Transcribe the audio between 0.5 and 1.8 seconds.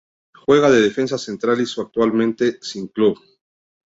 de defensa central y su